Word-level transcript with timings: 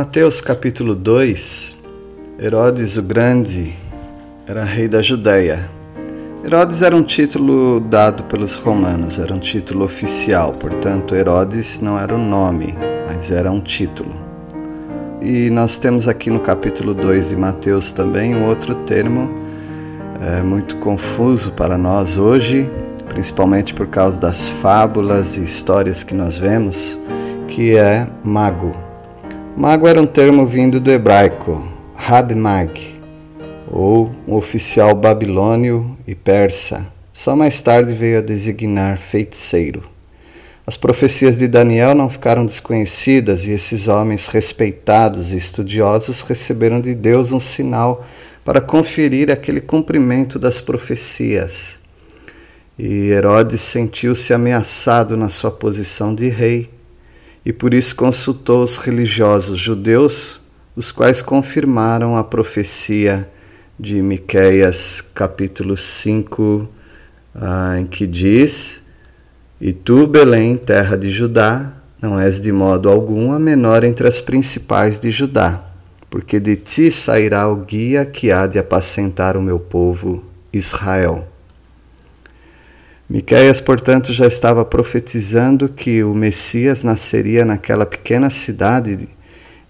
Mateus 0.00 0.40
capítulo 0.40 0.94
2 0.94 1.82
Herodes 2.38 2.96
o 2.96 3.02
Grande 3.02 3.74
era 4.46 4.64
rei 4.64 4.88
da 4.88 5.02
Judéia. 5.02 5.68
Herodes 6.42 6.80
era 6.80 6.96
um 6.96 7.02
título 7.02 7.80
dado 7.80 8.22
pelos 8.22 8.56
romanos, 8.56 9.18
era 9.18 9.34
um 9.34 9.38
título 9.38 9.84
oficial, 9.84 10.52
portanto, 10.52 11.14
Herodes 11.14 11.82
não 11.82 11.98
era 11.98 12.14
o 12.14 12.18
nome, 12.18 12.74
mas 13.06 13.30
era 13.30 13.52
um 13.52 13.60
título. 13.60 14.16
E 15.20 15.50
nós 15.50 15.78
temos 15.78 16.08
aqui 16.08 16.30
no 16.30 16.40
capítulo 16.40 16.94
2 16.94 17.28
de 17.28 17.36
Mateus 17.36 17.92
também 17.92 18.34
um 18.34 18.46
outro 18.46 18.74
termo 18.74 19.28
é, 20.18 20.40
muito 20.40 20.76
confuso 20.76 21.52
para 21.52 21.76
nós 21.76 22.16
hoje, 22.16 22.70
principalmente 23.06 23.74
por 23.74 23.88
causa 23.88 24.18
das 24.18 24.48
fábulas 24.48 25.36
e 25.36 25.44
histórias 25.44 26.02
que 26.02 26.14
nós 26.14 26.38
vemos, 26.38 26.98
que 27.46 27.76
é 27.76 28.08
mago. 28.24 28.89
Mago 29.56 29.86
era 29.86 30.00
um 30.00 30.06
termo 30.06 30.46
vindo 30.46 30.80
do 30.80 30.90
hebraico, 30.90 31.66
Mag, 32.36 32.94
ou 33.68 34.10
um 34.26 34.34
oficial 34.34 34.94
babilônio 34.94 35.98
e 36.06 36.14
persa. 36.14 36.86
Só 37.12 37.34
mais 37.36 37.60
tarde 37.60 37.94
veio 37.94 38.18
a 38.18 38.22
designar 38.22 38.96
feiticeiro. 38.96 39.82
As 40.66 40.76
profecias 40.76 41.36
de 41.36 41.48
Daniel 41.48 41.94
não 41.94 42.08
ficaram 42.08 42.46
desconhecidas 42.46 43.46
e 43.46 43.50
esses 43.50 43.88
homens 43.88 44.28
respeitados 44.28 45.32
e 45.32 45.36
estudiosos 45.36 46.22
receberam 46.22 46.80
de 46.80 46.94
Deus 46.94 47.32
um 47.32 47.40
sinal 47.40 48.06
para 48.44 48.60
conferir 48.60 49.30
aquele 49.30 49.60
cumprimento 49.60 50.38
das 50.38 50.60
profecias. 50.60 51.80
E 52.78 53.08
Herodes 53.10 53.60
sentiu-se 53.60 54.32
ameaçado 54.32 55.16
na 55.16 55.28
sua 55.28 55.50
posição 55.50 56.14
de 56.14 56.28
rei 56.28 56.70
e 57.44 57.52
por 57.52 57.72
isso 57.72 57.96
consultou 57.96 58.62
os 58.62 58.76
religiosos 58.76 59.58
judeus, 59.58 60.42
os 60.76 60.92
quais 60.92 61.22
confirmaram 61.22 62.16
a 62.16 62.24
profecia 62.24 63.28
de 63.78 64.02
Miqueias 64.02 65.00
capítulo 65.00 65.76
5, 65.76 66.68
ah, 67.34 67.78
em 67.78 67.86
que 67.86 68.06
diz: 68.06 68.86
E 69.60 69.72
tu, 69.72 70.06
Belém, 70.06 70.56
terra 70.56 70.96
de 70.96 71.10
Judá, 71.10 71.72
não 72.00 72.18
és 72.18 72.40
de 72.40 72.52
modo 72.52 72.88
algum 72.88 73.32
a 73.32 73.38
menor 73.38 73.84
entre 73.84 74.06
as 74.06 74.20
principais 74.20 74.98
de 74.98 75.10
Judá, 75.10 75.64
porque 76.10 76.38
de 76.38 76.56
ti 76.56 76.90
sairá 76.90 77.48
o 77.48 77.56
guia 77.56 78.04
que 78.04 78.30
há 78.30 78.46
de 78.46 78.58
apacentar 78.58 79.36
o 79.36 79.42
meu 79.42 79.58
povo 79.58 80.24
Israel. 80.52 81.29
Miqueias, 83.10 83.60
portanto, 83.60 84.12
já 84.12 84.24
estava 84.24 84.64
profetizando 84.64 85.68
que 85.68 86.04
o 86.04 86.14
Messias 86.14 86.84
nasceria 86.84 87.44
naquela 87.44 87.84
pequena 87.84 88.30
cidade, 88.30 89.08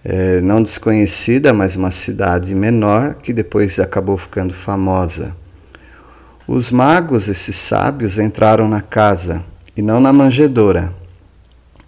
eh, 0.05 0.39
não 0.41 0.61
desconhecida, 0.61 1.51
mas 1.51 1.75
uma 1.75 1.89
cidade 1.89 2.53
menor, 2.53 3.15
que 3.15 3.33
depois 3.33 3.79
acabou 3.79 4.15
ficando 4.15 4.53
famosa. 4.53 5.35
Os 6.47 6.69
magos, 6.69 7.27
esses 7.29 7.55
sábios, 7.55 8.19
entraram 8.19 8.69
na 8.69 8.79
casa 8.79 9.43
e 9.75 9.81
não 9.81 9.99
na 9.99 10.13
manjedoura. 10.13 10.93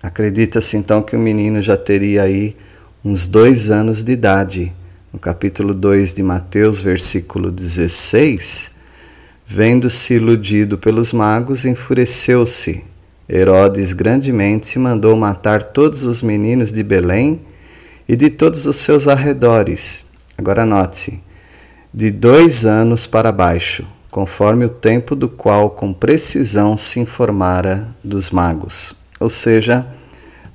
Acredita-se 0.01 0.75
então 0.75 1.03
que 1.03 1.15
o 1.15 1.19
menino 1.19 1.61
já 1.61 1.77
teria 1.77 2.23
aí 2.23 2.57
uns 3.05 3.27
dois 3.27 3.69
anos 3.69 4.01
de 4.01 4.13
idade. 4.13 4.73
No 5.13 5.19
capítulo 5.19 5.75
2 5.75 6.15
de 6.15 6.23
Mateus, 6.23 6.81
versículo 6.81 7.51
16, 7.51 8.72
Vendo-se 9.55 10.15
iludido 10.15 10.79
pelos 10.79 11.13
magos, 11.13 11.63
enfureceu-se. 11.63 12.83
Herodes 13.29 13.93
grandemente 13.93 14.79
mandou 14.79 15.15
matar 15.15 15.61
todos 15.61 16.05
os 16.05 16.23
meninos 16.23 16.73
de 16.73 16.81
Belém 16.81 17.39
e 18.09 18.15
de 18.15 18.31
todos 18.31 18.65
os 18.65 18.77
seus 18.77 19.07
arredores. 19.07 20.05
Agora 20.35 20.65
note: 20.65 21.21
de 21.93 22.09
dois 22.09 22.65
anos 22.65 23.05
para 23.05 23.31
baixo, 23.31 23.85
conforme 24.09 24.65
o 24.65 24.69
tempo 24.69 25.15
do 25.15 25.29
qual 25.29 25.69
com 25.69 25.93
precisão 25.93 26.75
se 26.75 26.99
informara 26.99 27.95
dos 28.03 28.31
magos. 28.31 28.95
Ou 29.19 29.29
seja, 29.29 29.85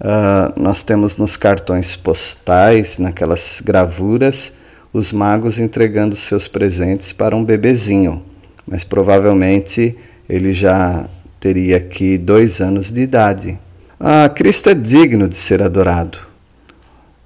uh, 0.01 0.61
nós 0.61 0.83
temos 0.83 1.17
nos 1.17 1.37
cartões 1.37 1.95
postais, 1.95 2.99
naquelas 2.99 3.63
gravuras, 3.65 4.55
os 4.93 5.13
magos 5.13 5.61
entregando 5.61 6.17
seus 6.17 6.49
presentes 6.49 7.13
para 7.13 7.37
um 7.37 7.45
bebezinho 7.45 8.25
mas 8.69 8.85
provavelmente 8.85 9.97
ele 10.29 10.53
já 10.53 11.09
teria 11.41 11.79
aqui 11.79 12.19
dois 12.19 12.61
anos 12.61 12.93
de 12.93 13.01
idade. 13.01 13.59
Ah, 13.99 14.29
Cristo 14.29 14.71
é 14.71 14.75
digno 14.75 15.27
de 15.27 15.37
ser 15.37 15.63
adorado. 15.63 16.19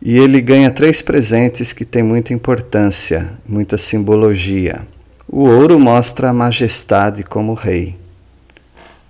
E 0.01 0.17
ele 0.17 0.41
ganha 0.41 0.71
três 0.71 1.03
presentes 1.03 1.73
que 1.73 1.85
têm 1.85 2.03
muita 2.03 2.33
importância, 2.33 3.31
muita 3.47 3.77
simbologia. 3.77 4.87
O 5.29 5.43
ouro 5.43 5.79
mostra 5.79 6.31
a 6.31 6.33
majestade 6.33 7.23
como 7.23 7.55
rei. 7.55 7.97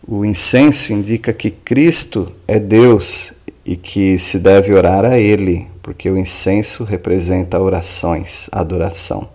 O 0.06 0.25
incenso 0.25 0.92
indica 0.92 1.32
que 1.32 1.50
Cristo 1.50 2.32
é 2.47 2.59
Deus 2.59 3.34
e 3.65 3.76
que 3.76 4.19
se 4.19 4.38
deve 4.38 4.75
orar 4.75 5.04
a 5.04 5.19
Ele, 5.19 5.69
porque 5.82 6.10
o 6.10 6.19
incenso 6.19 6.84
representa 6.84 7.60
orações, 7.60 8.48
adoração. 8.53 9.28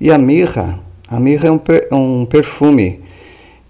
E 0.00 0.10
a 0.10 0.18
mirra 0.18 0.78
a 1.10 1.18
mirra 1.18 1.48
é 1.48 1.50
um, 1.50 1.60
um 2.20 2.26
perfume 2.26 3.02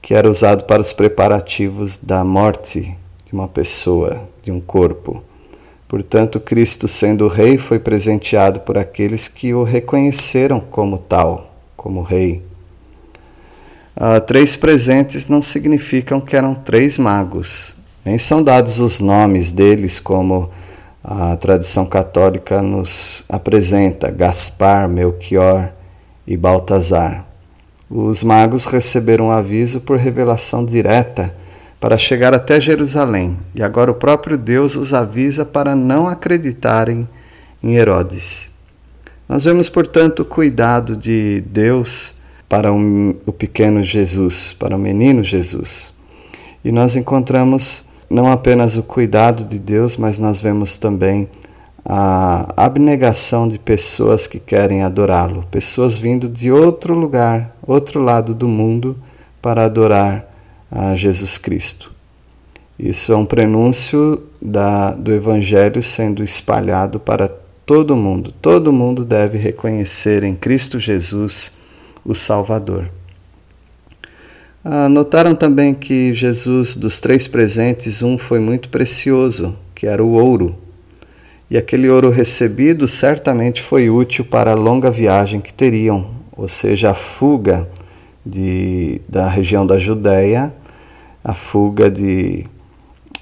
que 0.03 0.12
era 0.12 0.28
usado 0.28 0.65
para 0.65 0.81
os 0.81 0.93
preparativos 0.93 1.97
da 1.97 2.25
morte 2.25 2.97
de 3.25 3.32
uma 3.32 3.47
pessoa, 3.47 4.28
de 4.43 4.50
um 4.50 4.60
corpo. 4.60 5.22
Portanto, 5.87 6.41
Cristo, 6.41 6.88
sendo 6.88 7.28
rei, 7.28 7.56
foi 7.56 7.78
presenteado 7.78 8.60
por 8.60 8.77
aqueles 8.77 9.28
que 9.28 9.54
o 9.54 9.62
reconheceram 9.62 10.60
como 10.60 10.98
tal, 10.98 11.54
como 11.77 12.03
rei. 12.03 12.43
Ah, 13.97 14.21
três 14.21 14.56
presentes 14.56 15.28
não 15.28 15.41
significam 15.41 16.21
que 16.21 16.37
eram 16.37 16.54
três 16.54 16.98
magos, 16.98 17.77
nem 18.04 18.19
são 18.19 18.43
dados 18.43 18.81
os 18.81 18.98
nomes 19.00 19.53
deles, 19.53 20.00
como 20.00 20.50
a 21.03 21.37
tradição 21.37 21.87
católica 21.87 22.60
nos 22.60 23.24
apresenta: 23.28 24.10
Gaspar, 24.10 24.89
Melchior 24.89 25.72
e 26.27 26.36
Baltazar. 26.36 27.28
Os 27.90 28.22
magos 28.22 28.66
receberam 28.66 29.26
um 29.26 29.30
aviso 29.30 29.80
por 29.80 29.98
revelação 29.98 30.64
direta 30.64 31.34
para 31.80 31.96
chegar 31.96 32.34
até 32.34 32.60
Jerusalém, 32.60 33.38
e 33.54 33.62
agora 33.62 33.90
o 33.90 33.94
próprio 33.94 34.36
Deus 34.36 34.76
os 34.76 34.92
avisa 34.92 35.44
para 35.44 35.76
não 35.76 36.06
acreditarem 36.06 37.08
em 37.62 37.76
Herodes. 37.76 38.50
Nós 39.28 39.44
vemos, 39.44 39.68
portanto, 39.68 40.20
o 40.20 40.24
cuidado 40.24 40.96
de 40.96 41.40
Deus 41.46 42.16
para 42.48 42.72
o 42.72 43.32
pequeno 43.32 43.82
Jesus, 43.82 44.54
para 44.58 44.74
o 44.74 44.78
menino 44.78 45.22
Jesus. 45.22 45.92
E 46.64 46.72
nós 46.72 46.96
encontramos 46.96 47.88
não 48.10 48.30
apenas 48.32 48.76
o 48.76 48.82
cuidado 48.82 49.44
de 49.44 49.58
Deus, 49.58 49.96
mas 49.96 50.18
nós 50.18 50.40
vemos 50.40 50.78
também 50.78 51.28
a 51.90 52.52
abnegação 52.54 53.48
de 53.48 53.58
pessoas 53.58 54.26
que 54.26 54.38
querem 54.38 54.82
adorá-lo, 54.82 55.46
pessoas 55.50 55.96
vindo 55.96 56.28
de 56.28 56.52
outro 56.52 56.92
lugar, 56.92 57.56
outro 57.66 58.02
lado 58.02 58.34
do 58.34 58.46
mundo, 58.46 58.94
para 59.40 59.64
adorar 59.64 60.30
a 60.70 60.94
Jesus 60.94 61.38
Cristo. 61.38 61.90
Isso 62.78 63.10
é 63.10 63.16
um 63.16 63.24
prenúncio 63.24 64.22
da, 64.40 64.90
do 64.90 65.10
Evangelho 65.10 65.82
sendo 65.82 66.22
espalhado 66.22 67.00
para 67.00 67.26
todo 67.64 67.96
mundo. 67.96 68.32
Todo 68.32 68.70
mundo 68.70 69.02
deve 69.02 69.38
reconhecer 69.38 70.24
em 70.24 70.34
Cristo 70.34 70.78
Jesus 70.78 71.52
o 72.04 72.14
Salvador. 72.14 72.90
Ah, 74.62 74.90
notaram 74.90 75.34
também 75.34 75.72
que 75.72 76.12
Jesus, 76.12 76.76
dos 76.76 77.00
três 77.00 77.26
presentes, 77.26 78.02
um 78.02 78.18
foi 78.18 78.40
muito 78.40 78.68
precioso, 78.68 79.56
que 79.74 79.86
era 79.86 80.04
o 80.04 80.10
ouro. 80.10 80.67
E 81.50 81.56
aquele 81.56 81.89
ouro 81.89 82.10
recebido 82.10 82.86
certamente 82.86 83.62
foi 83.62 83.89
útil 83.89 84.24
para 84.24 84.50
a 84.50 84.54
longa 84.54 84.91
viagem 84.91 85.41
que 85.41 85.53
teriam, 85.53 86.10
ou 86.36 86.47
seja, 86.47 86.91
a 86.91 86.95
fuga 86.95 87.66
de, 88.24 89.00
da 89.09 89.28
região 89.28 89.66
da 89.66 89.78
Judéia, 89.78 90.53
a 91.24 91.33
fuga 91.33 91.91
de, 91.91 92.45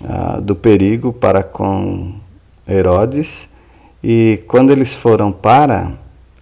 uh, 0.03 0.41
do 0.41 0.57
perigo 0.57 1.13
para 1.13 1.45
com 1.45 2.15
Herodes. 2.69 3.53
E 4.03 4.43
quando 4.49 4.73
eles 4.73 4.93
foram 4.93 5.31
para 5.31 5.93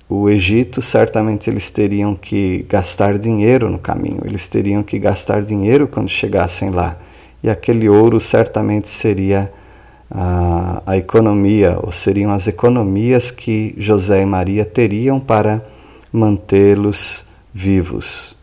o 0.08 0.30
Egito, 0.30 0.80
certamente 0.80 1.50
eles 1.50 1.70
teriam 1.70 2.14
que 2.14 2.64
gastar 2.66 3.18
dinheiro 3.18 3.68
no 3.68 3.78
caminho, 3.78 4.22
eles 4.24 4.48
teriam 4.48 4.82
que 4.82 4.98
gastar 4.98 5.42
dinheiro 5.42 5.86
quando 5.86 6.08
chegassem 6.08 6.70
lá. 6.70 6.96
E 7.42 7.50
aquele 7.50 7.90
ouro 7.90 8.18
certamente 8.18 8.88
seria 8.88 9.52
a, 10.16 10.80
a 10.86 10.96
economia, 10.96 11.76
ou 11.82 11.90
seriam 11.90 12.30
as 12.30 12.46
economias 12.46 13.32
que 13.32 13.74
José 13.76 14.22
e 14.22 14.26
Maria 14.26 14.64
teriam 14.64 15.18
para 15.18 15.66
mantê-los 16.12 17.26
vivos. 17.52 18.36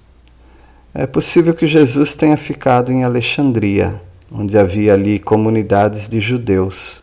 É 0.94 1.08
possível 1.08 1.54
que 1.54 1.66
Jesus 1.66 2.14
tenha 2.14 2.36
ficado 2.36 2.92
em 2.92 3.06
Alexandria, 3.06 4.02
onde 4.30 4.58
havia 4.58 4.94
ali 4.94 5.18
comunidades 5.18 6.10
de 6.10 6.20
judeus. 6.20 7.02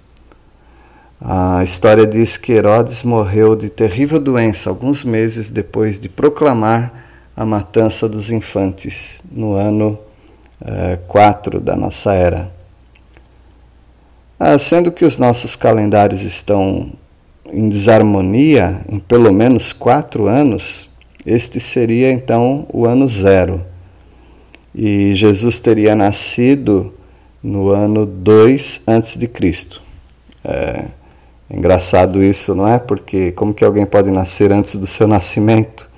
A 1.19 1.65
história 1.65 2.07
diz 2.07 2.37
que 2.37 2.53
Herodes 2.53 3.03
morreu 3.03 3.57
de 3.57 3.71
terrível 3.71 4.21
doença 4.21 4.69
alguns 4.69 5.03
meses 5.03 5.51
depois 5.51 5.99
de 5.99 6.11
proclamar 6.11 6.93
a 7.35 7.47
matança 7.47 8.07
dos 8.07 8.31
infantes, 8.31 9.23
no 9.33 9.55
ano 9.55 9.99
4 11.07 11.57
eh, 11.57 11.61
da 11.61 11.75
nossa 11.75 12.13
era. 12.13 12.58
Ah, 14.39 14.57
sendo 14.59 14.93
que 14.93 15.05
os 15.05 15.19
nossos 15.19 15.57
calendários 15.57 16.23
estão 16.23 16.93
em 17.53 17.69
desarmonia 17.69 18.81
em 18.89 18.99
pelo 18.99 19.33
menos 19.33 19.73
quatro 19.73 20.27
anos, 20.27 20.89
este 21.27 21.59
seria 21.59 22.13
então 22.13 22.67
o 22.73 22.87
ano 22.87 23.07
zero 23.09 23.65
e 24.75 25.13
Jesus 25.13 25.59
teria 25.59 25.97
nascido 25.97 26.93
no 27.43 27.71
ano 27.71 28.07
2 28.07 28.83
antes 28.87 29.17
de 29.17 29.27
Cristo. 29.27 29.83
É 30.45 30.85
engraçado 31.51 32.23
isso, 32.23 32.55
não 32.55 32.69
é? 32.69 32.79
Porque 32.79 33.33
como 33.33 33.53
que 33.53 33.65
alguém 33.65 33.85
pode 33.85 34.09
nascer 34.11 34.53
antes 34.53 34.77
do 34.77 34.87
seu 34.87 35.09
nascimento? 35.09 35.91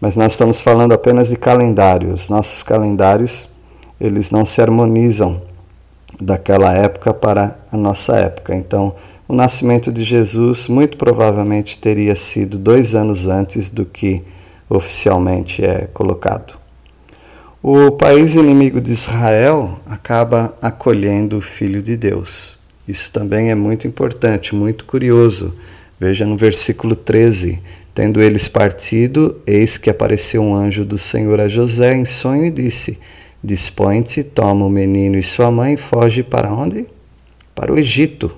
Mas 0.00 0.16
nós 0.16 0.32
estamos 0.32 0.60
falando 0.60 0.92
apenas 0.92 1.30
de 1.30 1.36
calendários. 1.36 2.30
Nossos 2.30 2.62
calendários, 2.62 3.48
eles 4.00 4.30
não 4.30 4.44
se 4.44 4.62
harmonizam 4.62 5.42
daquela 6.20 6.72
época 6.74 7.14
para 7.14 7.58
a 7.72 7.76
nossa 7.76 8.16
época. 8.18 8.54
Então, 8.54 8.94
o 9.26 9.34
nascimento 9.34 9.92
de 9.92 10.04
Jesus 10.04 10.68
muito 10.68 10.96
provavelmente 10.96 11.78
teria 11.78 12.14
sido 12.16 12.58
dois 12.58 12.94
anos 12.94 13.28
antes 13.28 13.70
do 13.70 13.84
que 13.84 14.22
oficialmente 14.68 15.64
é 15.64 15.88
colocado. 15.92 16.58
O 17.62 17.90
país 17.92 18.36
inimigo 18.36 18.80
de 18.80 18.90
Israel 18.90 19.78
acaba 19.86 20.56
acolhendo 20.62 21.36
o 21.36 21.40
Filho 21.40 21.82
de 21.82 21.96
Deus. 21.96 22.58
Isso 22.88 23.12
também 23.12 23.50
é 23.50 23.54
muito 23.54 23.86
importante, 23.86 24.54
muito 24.54 24.84
curioso. 24.84 25.54
Veja 25.98 26.24
no 26.24 26.36
versículo 26.36 26.96
13: 26.96 27.60
Tendo 27.94 28.20
eles 28.20 28.48
partido, 28.48 29.36
eis 29.46 29.76
que 29.76 29.90
apareceu 29.90 30.42
um 30.42 30.54
anjo 30.54 30.84
do 30.84 30.96
Senhor 30.96 31.38
a 31.38 31.48
José 31.48 31.94
em 31.94 32.04
sonho 32.04 32.46
e 32.46 32.50
disse: 32.50 32.98
Dispõe-te, 33.42 34.22
toma 34.22 34.66
o 34.66 34.70
menino 34.70 35.16
e 35.16 35.22
sua 35.22 35.50
mãe 35.50 35.74
e 35.74 35.76
foge 35.76 36.22
para 36.22 36.52
onde? 36.52 36.86
Para 37.54 37.72
o 37.72 37.78
Egito, 37.78 38.36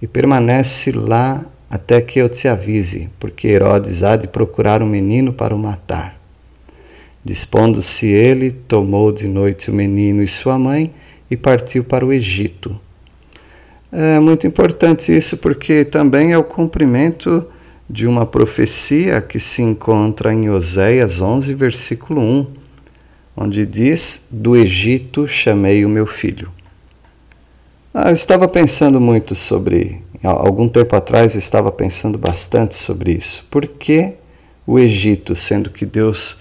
e 0.00 0.06
permanece 0.06 0.90
lá 0.92 1.44
até 1.70 2.00
que 2.00 2.18
eu 2.18 2.28
te 2.28 2.48
avise, 2.48 3.10
porque 3.20 3.48
Herodes 3.48 4.02
há 4.02 4.16
de 4.16 4.26
procurar 4.26 4.82
o 4.82 4.86
um 4.86 4.88
menino 4.88 5.32
para 5.32 5.54
o 5.54 5.58
matar. 5.58 6.18
Dispondo-se 7.22 8.06
ele, 8.06 8.50
tomou 8.50 9.12
de 9.12 9.28
noite 9.28 9.70
o 9.70 9.74
menino 9.74 10.22
e 10.22 10.28
sua 10.28 10.58
mãe 10.58 10.94
e 11.30 11.36
partiu 11.36 11.84
para 11.84 12.06
o 12.06 12.12
Egito. 12.12 12.80
É 13.92 14.18
muito 14.18 14.46
importante 14.46 15.14
isso 15.14 15.36
porque 15.38 15.84
também 15.84 16.32
é 16.32 16.38
o 16.38 16.44
cumprimento 16.44 17.46
de 17.88 18.06
uma 18.06 18.24
profecia 18.26 19.20
que 19.20 19.38
se 19.38 19.62
encontra 19.62 20.32
em 20.32 20.48
Oséias 20.50 21.20
11, 21.20 21.54
versículo 21.54 22.20
1, 22.20 22.46
onde 23.38 23.64
diz: 23.64 24.26
Do 24.30 24.56
Egito 24.56 25.28
chamei 25.28 25.84
o 25.84 25.88
meu 25.88 26.06
filho. 26.06 26.50
Ah, 27.94 28.10
eu 28.10 28.14
estava 28.14 28.48
pensando 28.48 29.00
muito 29.00 29.34
sobre, 29.34 30.02
algum 30.22 30.68
tempo 30.68 30.94
atrás 30.94 31.34
eu 31.34 31.38
estava 31.38 31.70
pensando 31.70 32.18
bastante 32.18 32.74
sobre 32.74 33.12
isso. 33.12 33.46
Por 33.50 33.66
que 33.66 34.14
o 34.66 34.78
Egito, 34.78 35.34
sendo 35.34 35.70
que 35.70 35.86
Deus 35.86 36.38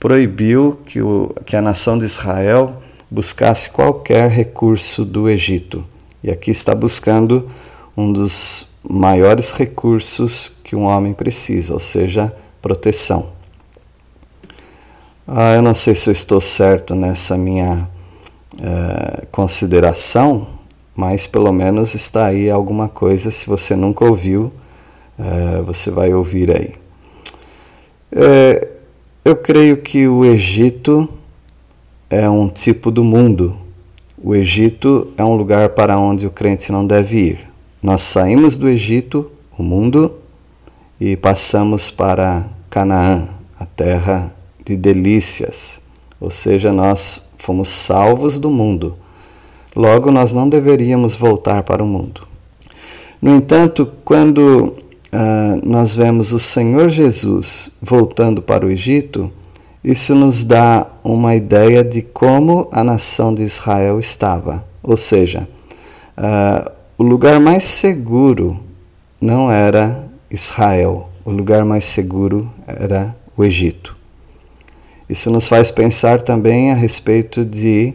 proibiu 0.00 0.78
que, 0.86 1.02
o, 1.02 1.34
que 1.44 1.56
a 1.56 1.62
nação 1.62 1.98
de 1.98 2.04
Israel 2.04 2.82
buscasse 3.10 3.70
qualquer 3.70 4.30
recurso 4.30 5.04
do 5.04 5.28
Egito. 5.28 5.84
E 6.22 6.30
aqui 6.30 6.50
está 6.50 6.74
buscando 6.74 7.50
um 7.96 8.12
dos 8.12 8.68
maiores 8.88 9.52
recursos 9.52 10.52
que 10.64 10.74
um 10.74 10.84
homem 10.84 11.12
precisa, 11.12 11.72
ou 11.72 11.78
seja, 11.78 12.34
proteção. 12.60 13.35
Ah, 15.28 15.54
eu 15.54 15.62
não 15.62 15.74
sei 15.74 15.92
se 15.92 16.08
eu 16.08 16.12
estou 16.12 16.40
certo 16.40 16.94
nessa 16.94 17.36
minha 17.36 17.88
eh, 18.62 19.26
consideração, 19.32 20.46
mas 20.94 21.26
pelo 21.26 21.52
menos 21.52 21.96
está 21.96 22.26
aí 22.26 22.48
alguma 22.48 22.88
coisa. 22.88 23.32
Se 23.32 23.48
você 23.48 23.74
nunca 23.74 24.04
ouviu, 24.04 24.52
eh, 25.18 25.62
você 25.66 25.90
vai 25.90 26.14
ouvir 26.14 26.56
aí. 26.56 26.74
É, 28.12 28.68
eu 29.24 29.34
creio 29.34 29.78
que 29.78 30.06
o 30.06 30.24
Egito 30.24 31.08
é 32.08 32.30
um 32.30 32.48
tipo 32.48 32.92
do 32.92 33.02
mundo. 33.02 33.56
O 34.22 34.32
Egito 34.32 35.12
é 35.18 35.24
um 35.24 35.34
lugar 35.34 35.70
para 35.70 35.98
onde 35.98 36.24
o 36.24 36.30
crente 36.30 36.70
não 36.70 36.86
deve 36.86 37.18
ir. 37.18 37.48
Nós 37.82 38.02
saímos 38.02 38.56
do 38.56 38.68
Egito, 38.68 39.28
o 39.58 39.62
mundo, 39.64 40.14
e 41.00 41.16
passamos 41.16 41.90
para 41.90 42.46
Canaã, 42.70 43.28
a 43.58 43.66
terra 43.66 44.35
de 44.66 44.76
delícias. 44.76 45.80
Ou 46.20 46.28
seja, 46.28 46.72
nós 46.72 47.30
fomos 47.38 47.68
salvos 47.68 48.38
do 48.38 48.50
mundo. 48.50 48.96
Logo, 49.74 50.10
nós 50.10 50.32
não 50.32 50.48
deveríamos 50.48 51.14
voltar 51.14 51.62
para 51.62 51.82
o 51.82 51.86
mundo. 51.86 52.22
No 53.22 53.34
entanto, 53.34 53.88
quando 54.04 54.74
uh, 55.12 55.60
nós 55.62 55.94
vemos 55.94 56.32
o 56.32 56.38
Senhor 56.38 56.88
Jesus 56.88 57.70
voltando 57.80 58.42
para 58.42 58.66
o 58.66 58.70
Egito, 58.70 59.30
isso 59.84 60.14
nos 60.14 60.44
dá 60.44 60.86
uma 61.04 61.36
ideia 61.36 61.84
de 61.84 62.02
como 62.02 62.68
a 62.72 62.82
nação 62.82 63.32
de 63.32 63.42
Israel 63.42 64.00
estava. 64.00 64.64
Ou 64.82 64.96
seja, 64.96 65.48
uh, 66.18 66.70
o 66.98 67.04
lugar 67.04 67.38
mais 67.38 67.62
seguro 67.62 68.58
não 69.20 69.50
era 69.50 70.08
Israel, 70.30 71.08
o 71.24 71.30
lugar 71.30 71.64
mais 71.64 71.84
seguro 71.84 72.50
era 72.66 73.14
o 73.36 73.44
Egito. 73.44 73.95
Isso 75.08 75.30
nos 75.30 75.46
faz 75.46 75.70
pensar 75.70 76.20
também 76.20 76.72
a 76.72 76.74
respeito 76.74 77.44
de 77.44 77.94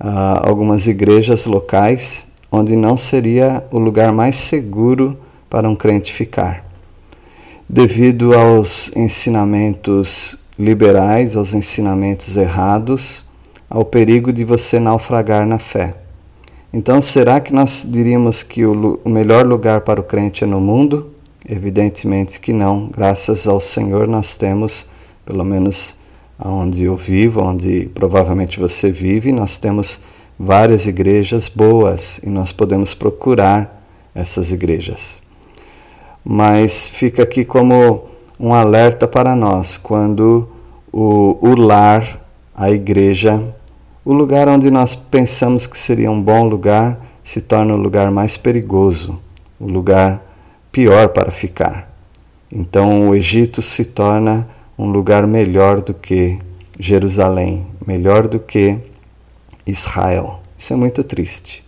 uh, 0.00 0.46
algumas 0.46 0.86
igrejas 0.86 1.46
locais 1.46 2.26
onde 2.52 2.74
não 2.74 2.96
seria 2.96 3.64
o 3.70 3.78
lugar 3.78 4.12
mais 4.12 4.36
seguro 4.36 5.16
para 5.48 5.68
um 5.68 5.76
crente 5.76 6.12
ficar. 6.12 6.64
Devido 7.68 8.34
aos 8.34 8.94
ensinamentos 8.96 10.38
liberais, 10.58 11.36
aos 11.36 11.54
ensinamentos 11.54 12.36
errados, 12.36 13.24
ao 13.68 13.84
perigo 13.84 14.32
de 14.32 14.44
você 14.44 14.80
naufragar 14.80 15.46
na 15.46 15.58
fé. 15.58 15.94
Então, 16.72 17.00
será 17.00 17.40
que 17.40 17.52
nós 17.52 17.86
diríamos 17.88 18.42
que 18.42 18.66
o, 18.66 19.00
melhor 19.06 19.46
lugar 19.46 19.80
para 19.82 20.00
o 20.00 20.04
crente 20.04 20.44
é 20.44 20.46
no 20.46 20.60
mundo? 20.60 21.10
Evidentemente 21.48 22.38
que 22.38 22.52
não. 22.52 22.88
Graças 22.88 23.48
ao 23.48 23.60
Senhor, 23.60 24.06
nós 24.06 24.36
temos, 24.36 24.86
pelo 25.24 25.44
menos 25.44 25.96
onde 26.44 26.84
eu 26.84 26.96
vivo, 26.96 27.42
onde 27.42 27.90
provavelmente 27.94 28.58
você 28.58 28.90
vive, 28.90 29.32
nós 29.32 29.58
temos 29.58 30.02
várias 30.38 30.86
igrejas 30.86 31.48
boas 31.48 32.18
e 32.18 32.30
nós 32.30 32.52
podemos 32.52 32.94
procurar 32.94 33.84
essas 34.14 34.52
igrejas 34.52 35.22
mas 36.24 36.88
fica 36.88 37.22
aqui 37.22 37.44
como 37.44 38.04
um 38.38 38.52
alerta 38.54 39.06
para 39.08 39.34
nós 39.34 39.76
quando 39.76 40.48
o, 40.92 41.38
o 41.40 41.54
lar, 41.58 42.20
a 42.54 42.70
igreja, 42.70 43.42
o 44.04 44.12
lugar 44.12 44.48
onde 44.48 44.70
nós 44.70 44.94
pensamos 44.94 45.66
que 45.66 45.78
seria 45.78 46.10
um 46.10 46.20
bom 46.20 46.48
lugar 46.48 46.98
se 47.22 47.40
torna 47.40 47.74
o 47.74 47.76
lugar 47.76 48.10
mais 48.10 48.36
perigoso, 48.36 49.18
o 49.58 49.66
lugar 49.66 50.22
pior 50.72 51.08
para 51.08 51.30
ficar. 51.30 51.90
Então 52.52 53.08
o 53.08 53.14
Egito 53.14 53.62
se 53.62 53.84
torna 53.84 54.48
um 54.80 54.90
lugar 54.90 55.26
melhor 55.26 55.82
do 55.82 55.92
que 55.92 56.38
Jerusalém, 56.78 57.66
melhor 57.86 58.26
do 58.26 58.40
que 58.40 58.78
Israel. 59.66 60.40
Isso 60.56 60.72
é 60.72 60.76
muito 60.76 61.04
triste. 61.04 61.62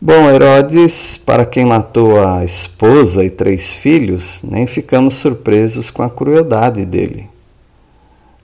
Bom, 0.00 0.28
Herodes, 0.28 1.16
para 1.16 1.46
quem 1.46 1.64
matou 1.64 2.20
a 2.20 2.44
esposa 2.44 3.24
e 3.24 3.30
três 3.30 3.72
filhos, 3.72 4.42
nem 4.42 4.66
ficamos 4.66 5.14
surpresos 5.14 5.88
com 5.88 6.02
a 6.02 6.10
crueldade 6.10 6.84
dele. 6.84 7.28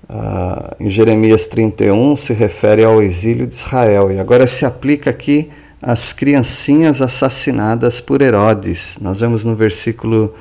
Uh, 0.08 0.76
em 0.78 0.88
Jeremias 0.88 1.48
31 1.48 2.14
se 2.14 2.32
refere 2.34 2.84
ao 2.84 3.02
exílio 3.02 3.48
de 3.48 3.54
Israel 3.54 4.12
e 4.12 4.20
agora 4.20 4.46
se 4.46 4.64
aplica 4.64 5.10
aqui 5.10 5.50
às 5.82 6.12
criancinhas 6.12 7.02
assassinadas 7.02 8.00
por 8.00 8.22
Herodes. 8.22 8.98
Nós 9.00 9.18
vemos 9.18 9.44
no 9.44 9.56
versículo 9.56 10.32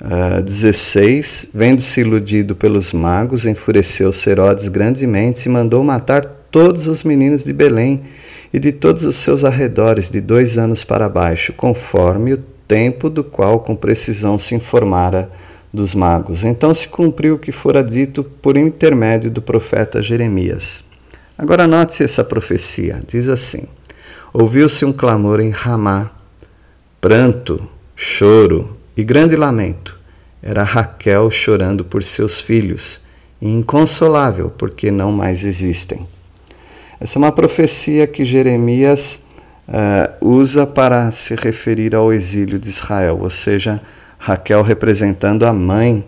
uh, 0.00 0.38
ah, 0.38 0.40
16: 0.40 1.50
Vendo-se 1.54 2.00
iludido 2.00 2.54
pelos 2.54 2.92
magos, 2.92 3.46
enfureceu-se 3.46 4.30
Herodes 4.30 4.68
grandemente 4.68 5.48
e 5.48 5.52
mandou 5.52 5.82
matar 5.82 6.24
todos 6.50 6.88
os 6.88 7.02
meninos 7.02 7.44
de 7.44 7.52
Belém 7.52 8.02
e 8.52 8.58
de 8.58 8.72
todos 8.72 9.04
os 9.04 9.16
seus 9.16 9.44
arredores, 9.44 10.10
de 10.10 10.20
dois 10.20 10.58
anos 10.58 10.84
para 10.84 11.08
baixo, 11.08 11.52
conforme 11.52 12.34
o 12.34 12.38
tempo 12.66 13.10
do 13.10 13.22
qual 13.22 13.60
com 13.60 13.76
precisão 13.76 14.38
se 14.38 14.54
informara 14.54 15.30
dos 15.72 15.94
magos. 15.94 16.44
Então 16.44 16.72
se 16.72 16.88
cumpriu 16.88 17.34
o 17.34 17.38
que 17.38 17.52
fora 17.52 17.82
dito 17.82 18.24
por 18.24 18.56
intermédio 18.56 19.30
do 19.30 19.42
profeta 19.42 20.00
Jeremias. 20.02 20.84
Agora 21.36 21.66
note 21.66 22.02
essa 22.02 22.24
profecia. 22.24 23.00
Diz 23.06 23.28
assim: 23.28 23.64
Ouviu-se 24.32 24.84
um 24.84 24.92
clamor 24.92 25.40
em 25.40 25.50
Ramá, 25.50 26.10
pranto, 27.00 27.68
choro 27.94 28.75
e 28.96 29.04
grande 29.04 29.36
lamento. 29.36 29.98
Era 30.42 30.62
Raquel 30.62 31.30
chorando 31.30 31.84
por 31.84 32.02
seus 32.02 32.40
filhos, 32.40 33.02
e 33.40 33.48
inconsolável 33.48 34.50
porque 34.50 34.90
não 34.90 35.12
mais 35.12 35.44
existem. 35.44 36.06
Essa 36.98 37.18
é 37.18 37.20
uma 37.20 37.32
profecia 37.32 38.06
que 38.06 38.24
Jeremias 38.24 39.26
uh, 39.68 40.26
usa 40.26 40.66
para 40.66 41.10
se 41.10 41.34
referir 41.34 41.94
ao 41.94 42.12
exílio 42.12 42.58
de 42.58 42.68
Israel, 42.68 43.18
ou 43.20 43.28
seja, 43.28 43.82
Raquel 44.18 44.62
representando 44.62 45.44
a 45.44 45.52
mãe 45.52 46.04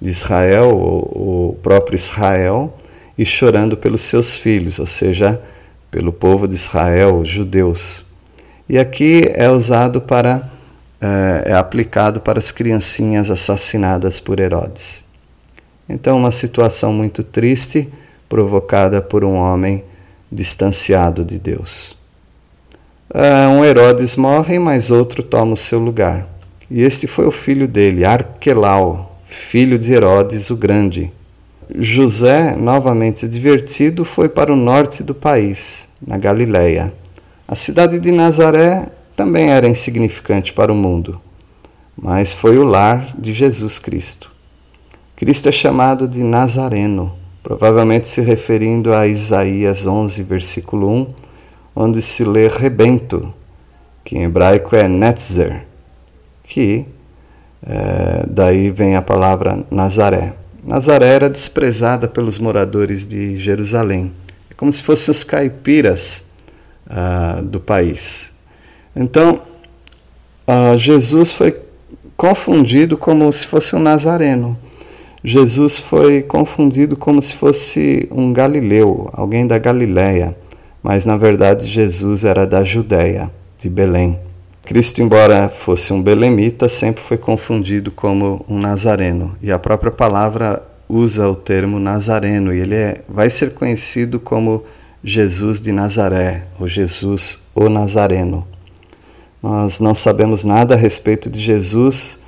de 0.00 0.10
Israel, 0.10 0.70
o, 0.70 1.48
o 1.48 1.54
próprio 1.62 1.96
Israel, 1.96 2.76
e 3.16 3.24
chorando 3.24 3.76
pelos 3.76 4.02
seus 4.02 4.36
filhos, 4.36 4.78
ou 4.78 4.86
seja, 4.86 5.40
pelo 5.90 6.12
povo 6.12 6.46
de 6.46 6.54
Israel, 6.54 7.20
os 7.20 7.28
judeus. 7.28 8.04
E 8.68 8.76
aqui 8.76 9.22
é 9.34 9.48
usado 9.48 10.00
para, 10.00 10.50
é, 11.00 11.50
é 11.50 11.54
aplicado 11.54 12.20
para 12.20 12.38
as 12.38 12.50
criancinhas 12.50 13.30
assassinadas 13.30 14.20
por 14.20 14.40
Herodes. 14.40 15.04
Então, 15.88 16.16
uma 16.16 16.30
situação 16.30 16.92
muito 16.92 17.22
triste 17.22 17.88
provocada 18.28 19.00
por 19.00 19.24
um 19.24 19.34
homem 19.34 19.84
distanciado 20.30 21.24
de 21.24 21.38
Deus. 21.38 21.96
É, 23.14 23.46
um 23.46 23.64
Herodes 23.64 24.16
morre, 24.16 24.58
mas 24.58 24.90
outro 24.90 25.22
toma 25.22 25.52
o 25.52 25.56
seu 25.56 25.78
lugar. 25.78 26.26
E 26.68 26.82
este 26.82 27.06
foi 27.06 27.26
o 27.26 27.30
filho 27.30 27.68
dele, 27.68 28.04
Arquelau, 28.04 29.20
filho 29.24 29.78
de 29.78 29.92
Herodes 29.92 30.50
o 30.50 30.56
Grande. 30.56 31.12
José, 31.78 32.56
novamente 32.56 33.28
divertido, 33.28 34.04
foi 34.04 34.28
para 34.28 34.52
o 34.52 34.56
norte 34.56 35.02
do 35.02 35.14
país, 35.14 35.88
na 36.04 36.16
Galiléia. 36.16 36.92
A 37.46 37.54
cidade 37.54 38.00
de 38.00 38.10
Nazaré 38.10 38.88
também 39.16 39.50
era 39.50 39.66
insignificante 39.66 40.52
para 40.52 40.72
o 40.72 40.76
mundo, 40.76 41.20
mas 41.96 42.32
foi 42.32 42.58
o 42.58 42.64
lar 42.64 43.04
de 43.18 43.32
Jesus 43.32 43.78
Cristo. 43.78 44.30
Cristo 45.16 45.48
é 45.48 45.52
chamado 45.52 46.06
de 46.06 46.22
Nazareno, 46.22 47.12
provavelmente 47.42 48.06
se 48.06 48.20
referindo 48.20 48.92
a 48.92 49.06
Isaías 49.06 49.86
11, 49.86 50.22
versículo 50.22 50.88
1, 50.90 51.08
onde 51.74 52.02
se 52.02 52.22
lê 52.22 52.48
rebento, 52.48 53.32
que 54.04 54.18
em 54.18 54.24
hebraico 54.24 54.76
é 54.76 54.86
netzer 54.86 55.66
que 56.46 56.86
é, 57.66 58.24
daí 58.28 58.70
vem 58.70 58.96
a 58.96 59.02
palavra 59.02 59.64
Nazaré. 59.70 60.34
Nazaré 60.64 61.08
era 61.08 61.28
desprezada 61.28 62.08
pelos 62.08 62.38
moradores 62.38 63.06
de 63.06 63.38
Jerusalém. 63.38 64.12
É 64.50 64.54
como 64.54 64.70
se 64.70 64.82
fossem 64.82 65.10
os 65.10 65.24
caipiras 65.24 66.26
ah, 66.88 67.40
do 67.42 67.60
país. 67.60 68.35
Então, 68.96 69.40
ah, 70.46 70.74
Jesus 70.76 71.30
foi 71.30 71.54
confundido 72.16 72.96
como 72.96 73.30
se 73.30 73.46
fosse 73.46 73.76
um 73.76 73.78
nazareno. 73.78 74.56
Jesus 75.22 75.78
foi 75.78 76.22
confundido 76.22 76.96
como 76.96 77.20
se 77.20 77.34
fosse 77.34 78.08
um 78.10 78.32
galileu, 78.32 79.10
alguém 79.12 79.46
da 79.46 79.58
Galiléia, 79.58 80.36
mas 80.82 81.04
na 81.04 81.16
verdade 81.16 81.66
Jesus 81.66 82.24
era 82.24 82.46
da 82.46 82.62
Judéia, 82.64 83.30
de 83.58 83.68
Belém. 83.68 84.18
Cristo, 84.64 85.02
embora 85.02 85.48
fosse 85.48 85.92
um 85.92 86.00
belemita, 86.00 86.68
sempre 86.68 87.02
foi 87.02 87.18
confundido 87.18 87.90
como 87.90 88.44
um 88.48 88.58
nazareno. 88.58 89.36
E 89.42 89.52
a 89.52 89.58
própria 89.58 89.92
palavra 89.92 90.62
usa 90.88 91.28
o 91.28 91.34
termo 91.34 91.78
nazareno, 91.78 92.54
e 92.54 92.60
ele 92.60 92.74
é, 92.74 93.02
vai 93.08 93.28
ser 93.28 93.54
conhecido 93.54 94.18
como 94.20 94.64
Jesus 95.02 95.60
de 95.60 95.72
Nazaré, 95.72 96.44
ou 96.58 96.66
Jesus 96.66 97.40
o 97.54 97.68
Nazareno. 97.68 98.46
Nós 99.42 99.80
não 99.80 99.94
sabemos 99.94 100.44
nada 100.44 100.74
a 100.74 100.76
respeito 100.76 101.30
de 101.30 101.40
Jesus 101.40 102.20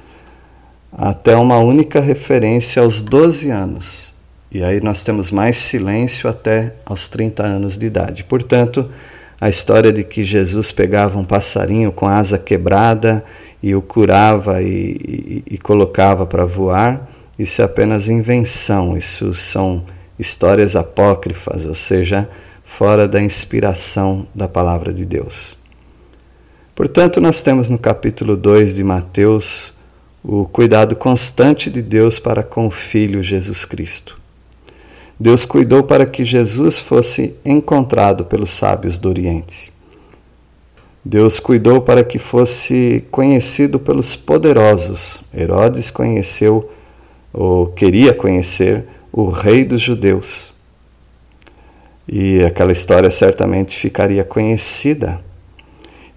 até 0.92 1.36
uma 1.36 1.58
única 1.58 2.00
referência 2.00 2.82
aos 2.82 3.02
12 3.02 3.50
anos. 3.50 4.14
E 4.50 4.62
aí 4.62 4.80
nós 4.80 5.04
temos 5.04 5.30
mais 5.30 5.56
silêncio 5.58 6.28
até 6.28 6.74
aos 6.86 7.08
30 7.08 7.42
anos 7.42 7.76
de 7.76 7.86
idade. 7.86 8.24
Portanto, 8.24 8.88
a 9.40 9.48
história 9.48 9.92
de 9.92 10.02
que 10.02 10.24
Jesus 10.24 10.72
pegava 10.72 11.18
um 11.18 11.24
passarinho 11.24 11.92
com 11.92 12.06
asa 12.06 12.38
quebrada 12.38 13.22
e 13.62 13.74
o 13.74 13.82
curava 13.82 14.62
e, 14.62 15.44
e, 15.48 15.54
e 15.54 15.58
colocava 15.58 16.24
para 16.24 16.44
voar, 16.44 17.08
isso 17.38 17.60
é 17.60 17.64
apenas 17.64 18.08
invenção, 18.08 18.96
isso 18.96 19.34
são 19.34 19.84
histórias 20.18 20.74
apócrifas, 20.74 21.66
ou 21.66 21.74
seja, 21.74 22.28
fora 22.64 23.06
da 23.06 23.20
inspiração 23.20 24.26
da 24.34 24.48
palavra 24.48 24.92
de 24.92 25.04
Deus. 25.04 25.57
Portanto, 26.78 27.20
nós 27.20 27.42
temos 27.42 27.68
no 27.68 27.76
capítulo 27.76 28.36
2 28.36 28.76
de 28.76 28.84
Mateus 28.84 29.74
o 30.22 30.44
cuidado 30.44 30.94
constante 30.94 31.68
de 31.68 31.82
Deus 31.82 32.20
para 32.20 32.40
com 32.44 32.68
o 32.68 32.70
Filho 32.70 33.20
Jesus 33.20 33.64
Cristo. 33.64 34.16
Deus 35.18 35.44
cuidou 35.44 35.82
para 35.82 36.06
que 36.06 36.24
Jesus 36.24 36.78
fosse 36.78 37.34
encontrado 37.44 38.26
pelos 38.26 38.50
sábios 38.50 38.96
do 38.96 39.08
Oriente. 39.08 39.72
Deus 41.04 41.40
cuidou 41.40 41.80
para 41.80 42.04
que 42.04 42.16
fosse 42.16 43.04
conhecido 43.10 43.80
pelos 43.80 44.14
poderosos. 44.14 45.24
Herodes 45.36 45.90
conheceu, 45.90 46.70
ou 47.32 47.66
queria 47.66 48.14
conhecer, 48.14 48.84
o 49.10 49.28
rei 49.30 49.64
dos 49.64 49.82
judeus. 49.82 50.54
E 52.06 52.40
aquela 52.44 52.70
história 52.70 53.10
certamente 53.10 53.76
ficaria 53.76 54.22
conhecida. 54.22 55.26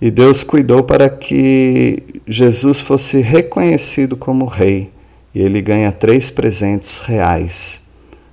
E 0.02 0.10
Deus 0.10 0.44
cuidou 0.44 0.84
para 0.84 1.08
que 1.10 2.02
Jesus 2.28 2.82
fosse 2.82 3.22
reconhecido 3.22 4.18
como 4.18 4.46
rei. 4.46 4.90
E 5.34 5.40
ele 5.40 5.62
ganha 5.62 5.92
três 5.92 6.32
presentes 6.32 7.00
reais 7.00 7.84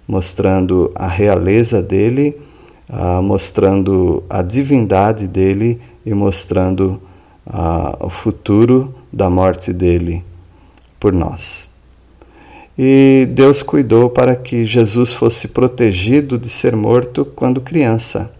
mostrando 0.08 0.90
a 0.94 1.06
realeza 1.06 1.82
dele, 1.82 2.34
uh, 2.88 3.22
mostrando 3.22 4.24
a 4.30 4.40
divindade 4.40 5.28
dele 5.28 5.78
e 6.06 6.14
mostrando 6.14 6.98
uh, 7.46 8.06
o 8.06 8.08
futuro 8.08 8.94
da 9.12 9.28
morte 9.28 9.70
dele 9.70 10.24
por 10.98 11.12
nós. 11.12 11.70
E 12.78 13.28
Deus 13.32 13.62
cuidou 13.62 14.08
para 14.08 14.34
que 14.34 14.64
Jesus 14.64 15.12
fosse 15.12 15.48
protegido 15.48 16.38
de 16.38 16.48
ser 16.48 16.74
morto 16.74 17.24
quando 17.24 17.60
criança. 17.60 18.32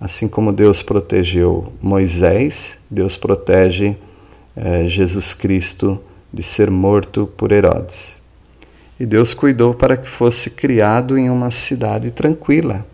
Assim 0.00 0.28
como 0.28 0.52
Deus 0.52 0.82
protegeu 0.82 1.72
Moisés, 1.80 2.82
Deus 2.90 3.16
protege 3.16 3.96
eh, 4.54 4.86
Jesus 4.86 5.32
Cristo 5.32 5.98
de 6.32 6.42
ser 6.42 6.70
morto 6.70 7.26
por 7.36 7.50
Herodes. 7.50 8.22
E 9.00 9.06
Deus 9.06 9.32
cuidou 9.32 9.74
para 9.74 9.96
que 9.96 10.08
fosse 10.08 10.50
criado 10.50 11.18
em 11.18 11.30
uma 11.30 11.50
cidade 11.50 12.10
tranquila. 12.10 12.86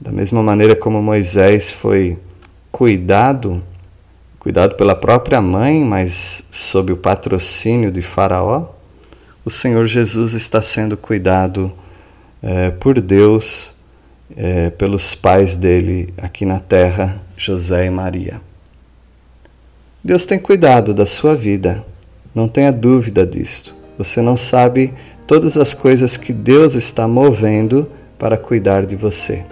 Da 0.00 0.10
mesma 0.10 0.42
maneira 0.42 0.74
como 0.74 1.00
Moisés 1.00 1.70
foi 1.70 2.18
cuidado, 2.72 3.62
cuidado 4.38 4.74
pela 4.74 4.96
própria 4.96 5.40
mãe, 5.40 5.84
mas 5.84 6.46
sob 6.50 6.92
o 6.92 6.96
patrocínio 6.96 7.92
de 7.92 8.02
Faraó, 8.02 8.66
o 9.44 9.50
Senhor 9.50 9.86
Jesus 9.86 10.34
está 10.34 10.60
sendo 10.60 10.96
cuidado 10.96 11.72
é, 12.42 12.70
por 12.70 13.00
Deus 13.00 13.74
é, 14.36 14.70
pelos 14.70 15.14
pais 15.14 15.56
dele 15.56 16.12
aqui 16.18 16.44
na 16.44 16.58
terra, 16.58 17.20
José 17.36 17.86
e 17.86 17.90
Maria. 17.90 18.40
Deus 20.02 20.26
tem 20.26 20.38
cuidado 20.38 20.92
da 20.92 21.06
sua 21.06 21.34
vida, 21.34 21.84
não 22.34 22.48
tenha 22.48 22.72
dúvida 22.72 23.26
disto. 23.26 23.74
Você 23.96 24.20
não 24.20 24.36
sabe 24.36 24.92
todas 25.26 25.56
as 25.56 25.72
coisas 25.72 26.16
que 26.16 26.32
Deus 26.32 26.74
está 26.74 27.08
movendo 27.08 27.88
para 28.18 28.36
cuidar 28.36 28.84
de 28.84 28.96
você. 28.96 29.44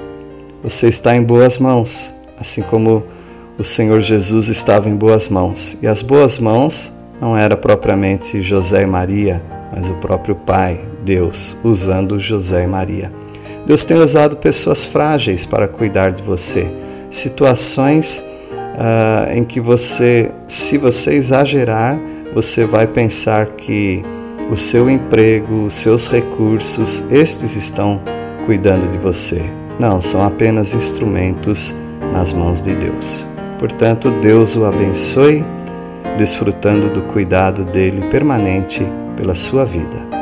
Você 0.62 0.88
está 0.88 1.16
em 1.16 1.22
boas 1.22 1.58
mãos, 1.58 2.14
assim 2.38 2.62
como 2.62 3.04
o 3.58 3.64
Senhor 3.64 4.00
Jesus 4.00 4.48
estava 4.48 4.88
em 4.88 4.96
boas 4.96 5.28
mãos. 5.28 5.76
E 5.82 5.86
as 5.86 6.02
boas 6.02 6.38
mãos 6.38 6.92
não 7.20 7.36
era 7.36 7.56
propriamente 7.56 8.42
José 8.42 8.82
e 8.82 8.86
Maria, 8.86 9.42
mas 9.74 9.88
o 9.88 9.94
próprio 9.94 10.34
Pai, 10.34 10.80
Deus, 11.04 11.56
usando 11.62 12.18
José 12.18 12.64
e 12.64 12.66
Maria. 12.66 13.12
Deus 13.66 13.84
tem 13.84 13.96
usado 13.98 14.36
pessoas 14.36 14.84
frágeis 14.84 15.46
para 15.46 15.68
cuidar 15.68 16.12
de 16.12 16.22
você, 16.22 16.66
situações 17.08 18.24
uh, 18.50 19.32
em 19.32 19.44
que 19.44 19.60
você, 19.60 20.30
se 20.46 20.78
você 20.78 21.14
exagerar, 21.14 21.98
você 22.34 22.64
vai 22.64 22.86
pensar 22.86 23.46
que 23.46 24.04
o 24.50 24.56
seu 24.56 24.90
emprego, 24.90 25.66
os 25.66 25.74
seus 25.74 26.08
recursos, 26.08 27.04
estes 27.10 27.56
estão 27.56 28.02
cuidando 28.46 28.90
de 28.90 28.98
você. 28.98 29.42
Não, 29.78 30.00
são 30.00 30.24
apenas 30.24 30.74
instrumentos 30.74 31.74
nas 32.12 32.32
mãos 32.32 32.62
de 32.62 32.74
Deus. 32.74 33.28
Portanto, 33.58 34.10
Deus 34.20 34.56
o 34.56 34.64
abençoe, 34.64 35.44
desfrutando 36.18 36.90
do 36.90 37.02
cuidado 37.02 37.64
dele 37.64 38.02
permanente 38.08 38.84
pela 39.16 39.34
sua 39.34 39.64
vida. 39.64 40.21